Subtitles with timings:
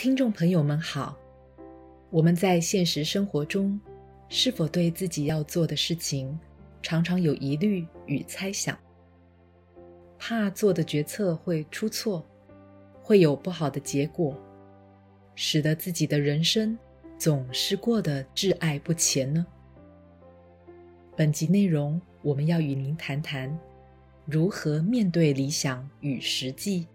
[0.00, 1.14] 听众朋友们好，
[2.08, 3.78] 我们在现实生活中，
[4.30, 6.40] 是否对自己要做的事情
[6.80, 8.78] 常常有疑虑与猜想，
[10.18, 12.26] 怕做的决策会出错，
[13.02, 14.34] 会有不好的结果，
[15.34, 16.78] 使得自己的人生
[17.18, 19.46] 总是过得滞碍不前呢？
[21.14, 23.54] 本集内容，我们要与您谈谈
[24.24, 26.88] 如何面对理想与实际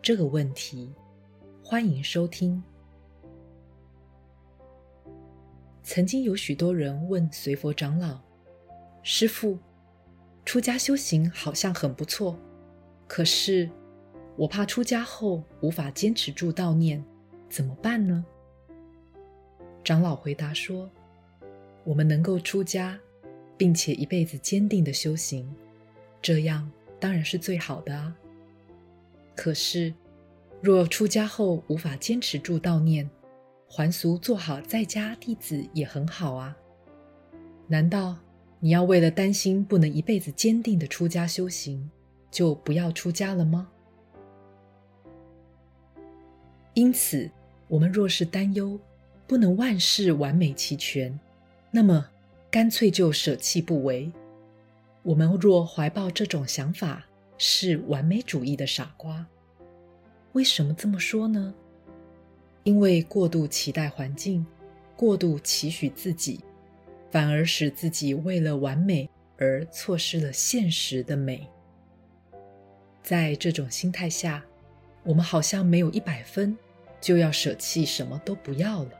[0.00, 0.90] 这个问题。
[1.68, 2.62] 欢迎收听。
[5.82, 8.20] 曾经有许多人问随佛长老
[9.02, 9.58] ：“师父，
[10.44, 12.38] 出家修行好像很不错，
[13.08, 13.68] 可是
[14.36, 17.04] 我怕出家后无法坚持住道念，
[17.50, 18.24] 怎么办呢？”
[19.82, 20.88] 长老回答说
[21.82, 22.96] ：“我们能够出家，
[23.56, 25.52] 并且一辈子坚定的修行，
[26.22, 28.16] 这样当然是最好的啊。
[29.34, 29.92] 可是……”
[30.60, 33.08] 若出家后无法坚持住道念，
[33.68, 36.56] 还俗做好在家弟子也很好啊。
[37.68, 38.16] 难道
[38.58, 41.90] 你要为了担心不能一辈子坚定的出家修行，
[42.30, 43.68] 就不要出家了吗？
[46.74, 47.30] 因此，
[47.68, 48.78] 我们若是担忧
[49.26, 51.18] 不能万事完美齐全，
[51.70, 52.08] 那么
[52.50, 54.10] 干脆就舍弃不为。
[55.02, 57.06] 我们若怀抱这种想法，
[57.38, 59.26] 是完美主义的傻瓜。
[60.36, 61.54] 为什么这么说呢？
[62.62, 64.44] 因为过度期待环境，
[64.94, 66.44] 过度期许自己，
[67.10, 71.48] 反而使自己为了完美而错失了现实的美。
[73.02, 74.44] 在这种心态下，
[75.04, 76.54] 我们好像没有一百分，
[77.00, 78.90] 就要舍弃什么都不要了。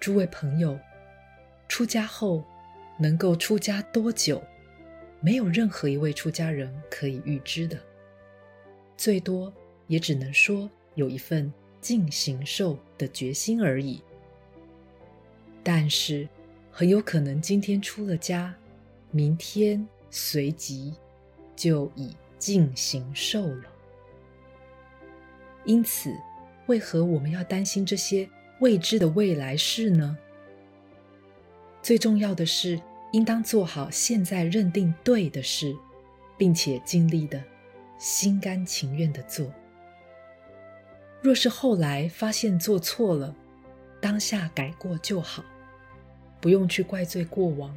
[0.00, 0.76] 诸位朋友，
[1.68, 2.44] 出家后
[2.98, 4.42] 能够出家多久，
[5.20, 7.78] 没有任何一位出家人可以预知的。
[9.00, 9.50] 最多
[9.86, 14.02] 也只能说有一份尽形寿的决心而已。
[15.62, 16.28] 但是，
[16.70, 18.54] 很有可能今天出了家，
[19.10, 20.92] 明天随即
[21.56, 23.64] 就已尽形寿了。
[25.64, 26.14] 因此，
[26.66, 28.28] 为何我们要担心这些
[28.60, 30.14] 未知的未来事呢？
[31.80, 32.78] 最重要的是，
[33.12, 35.74] 应当做好现在认定对的事，
[36.36, 37.42] 并且尽力的。
[38.00, 39.52] 心甘情愿地做。
[41.20, 43.36] 若是后来发现做错了，
[44.00, 45.44] 当下改过就好，
[46.40, 47.76] 不用去怪罪过往，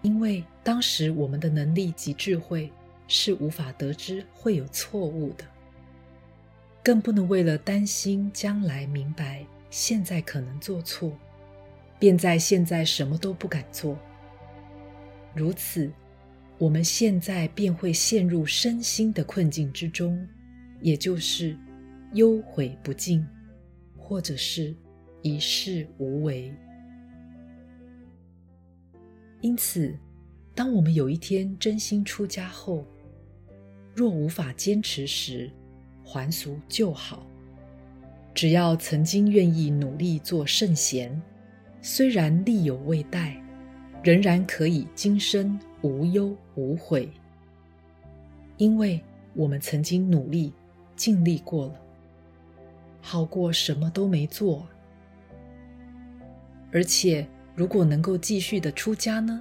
[0.00, 2.72] 因为当时我们的能力及智慧
[3.06, 5.44] 是无法得知会有错误的，
[6.82, 11.12] 更不能为了担心将来明白现在可能做错，
[11.98, 13.98] 便在现在什么都不敢做。
[15.34, 15.92] 如此。
[16.60, 20.28] 我们现在便会陷入身心的困境之中，
[20.82, 21.56] 也就是
[22.12, 23.26] 忧悔不尽，
[23.96, 24.76] 或者是
[25.22, 26.52] 一事无为。
[29.40, 29.96] 因此，
[30.54, 32.84] 当我们有一天真心出家后，
[33.94, 35.50] 若无法坚持时，
[36.04, 37.26] 还俗就好。
[38.34, 41.20] 只要曾经愿意努力做圣贤，
[41.80, 43.42] 虽然力有未逮，
[44.02, 45.58] 仍然可以今生。
[45.82, 47.08] 无忧无悔，
[48.58, 49.02] 因为
[49.32, 50.52] 我们曾经努力
[50.94, 51.74] 尽力过了，
[53.00, 54.68] 好过什么都没做。
[56.70, 59.40] 而且，如果能够继续的出家呢，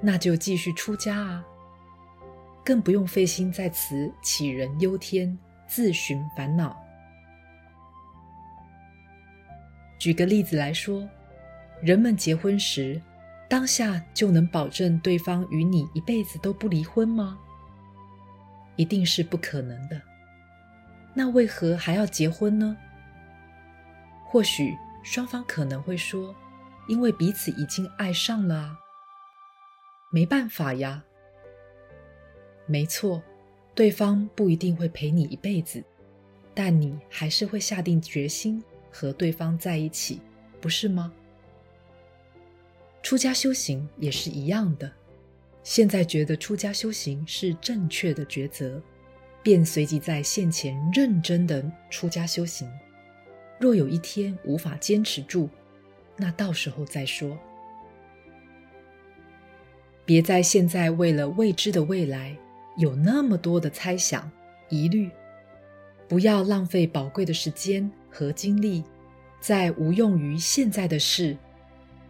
[0.00, 1.44] 那就继续出家啊，
[2.64, 6.74] 更不用费心在此杞人忧天、自寻烦恼。
[9.98, 11.06] 举个例子来说，
[11.82, 12.98] 人们结婚时，
[13.54, 17.38] 当下就能保证对方与你一辈子都不离婚吗？
[18.74, 20.02] 一定是不可能的。
[21.14, 22.76] 那为何还要结婚呢？
[24.26, 26.34] 或许双方可能会说，
[26.88, 28.80] 因为彼此已经爱上了啊。
[30.10, 31.04] 没办法呀。
[32.66, 33.22] 没错，
[33.72, 35.80] 对方不一定会陪你一辈子，
[36.52, 38.60] 但你还是会下定决心
[38.90, 40.20] 和对方在一起，
[40.60, 41.12] 不是吗？
[43.04, 44.90] 出家修行也是一样的，
[45.62, 48.80] 现在觉得出家修行是正确的抉择，
[49.42, 52.66] 便随即在现前认真的出家修行。
[53.60, 55.50] 若有一天无法坚持住，
[56.16, 57.38] 那到时候再说。
[60.06, 62.34] 别在现在为了未知的未来
[62.78, 64.30] 有那么多的猜想、
[64.70, 65.10] 疑虑，
[66.08, 68.82] 不要浪费宝贵的时间和精力
[69.40, 71.36] 在无用于现在的事。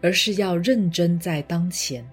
[0.04, 2.06] 而是要认真在当前，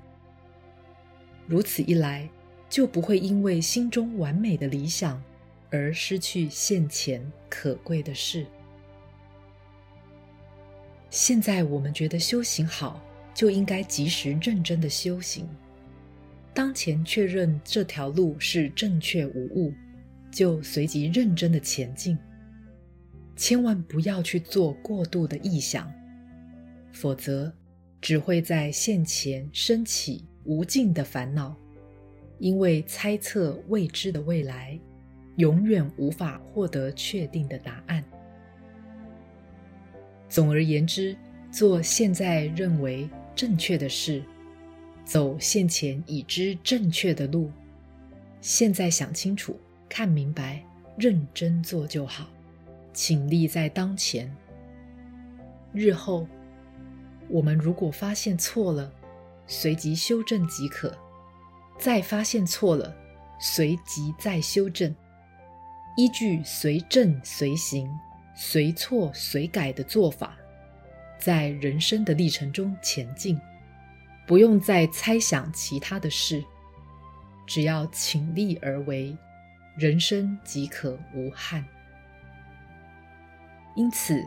[1.45, 2.29] 如此一来，
[2.69, 5.21] 就不会因为心中完美的理想
[5.69, 8.45] 而失去现前可贵的事。
[11.09, 13.03] 现在我们觉得修行好，
[13.33, 15.45] 就应该及时认真的修行。
[16.53, 19.73] 当前确认这条路是正确无误，
[20.31, 22.17] 就随即认真的前进。
[23.35, 25.91] 千万不要去做过度的臆想，
[26.93, 27.53] 否则
[28.01, 31.55] 只会在现前升起无尽的烦恼。
[32.39, 34.75] 因为猜测未知的未来，
[35.35, 38.03] 永远无法获得确定的答案。
[40.27, 41.15] 总而言之，
[41.51, 44.23] 做现在认为正确的事，
[45.05, 47.51] 走现前已知正确的路。
[48.41, 49.55] 现在想清楚、
[49.87, 50.63] 看明白、
[50.97, 52.27] 认真做就好，
[52.91, 54.35] 请立在当前。
[55.73, 56.27] 日后，
[57.29, 58.91] 我们如果发现错了，
[59.47, 60.95] 随即修正即可。
[61.79, 62.95] 再发现错了，
[63.39, 64.93] 随即再修正，
[65.97, 67.91] 依据随正随行、
[68.35, 70.37] 随错随改的做法，
[71.17, 73.39] 在人生的历程中前进，
[74.27, 76.43] 不用再猜想其他的事，
[77.47, 79.17] 只要倾力而为，
[79.75, 81.65] 人生即可无憾。
[83.75, 84.23] 因此，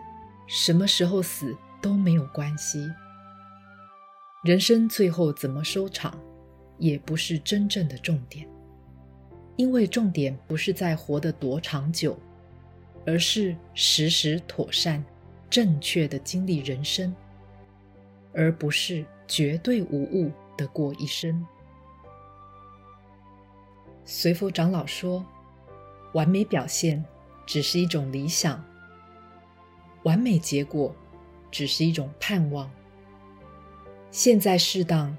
[0.48, 2.90] 什么时候死都没有关系，
[4.42, 6.18] 人生最后怎么收场，
[6.78, 8.48] 也不是真正的重点，
[9.56, 12.18] 因为重点不是在活得多长久，
[13.04, 15.04] 而是时时妥善、
[15.50, 17.14] 正确的经历人生，
[18.32, 21.46] 而不是绝对无误的过一生。
[24.06, 25.22] 随佛长老说
[26.14, 27.04] ：“完美表现
[27.44, 28.64] 只是一种理想，
[30.04, 30.96] 完美结果
[31.54, 32.68] 只是一种盼望。
[34.10, 35.16] 现在适当。”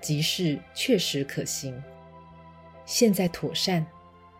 [0.00, 1.74] 即是确实可行，
[2.86, 3.84] 现在妥善，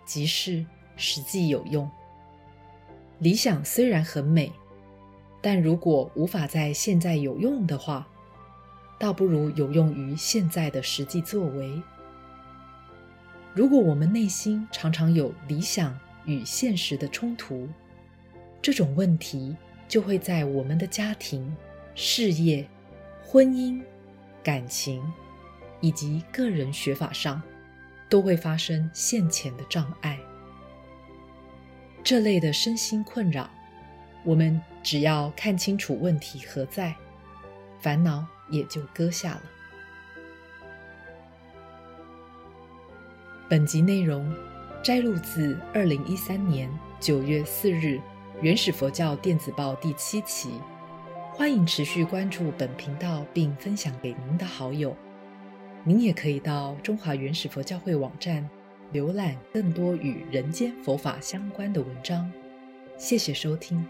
[0.04, 0.64] 即是
[0.94, 1.90] 实际有用。
[3.18, 4.52] 理想虽然很美，
[5.42, 8.06] 但如果无法在现在有用的话，
[9.00, 11.82] 倒不如有用于现在的实际作为。
[13.52, 17.68] 如果我们内心常常有理想与现实的冲突，
[18.62, 19.56] 这种问题
[19.88, 21.56] 就会在我们的家庭、
[21.94, 22.68] 事业、
[23.24, 23.82] 婚姻、
[24.44, 25.02] 感情。
[25.80, 27.40] 以及个人学法上，
[28.08, 30.18] 都会发生现前的障碍。
[32.02, 33.48] 这类的身心困扰，
[34.24, 36.92] 我们只要看清楚问题何在，
[37.78, 39.42] 烦恼也就搁下了。
[43.48, 44.34] 本集内容
[44.82, 46.68] 摘录自二零一三年
[46.98, 47.96] 九月四日
[48.40, 50.48] 《原始佛教电子报》第七期，
[51.32, 54.96] 欢迎持续关注本频道，并分享给您的好友。
[55.82, 58.48] 您也可以到中华原始佛教会网站
[58.92, 62.30] 浏览更多与人间佛法相关的文章。
[62.96, 63.84] 谢谢收听。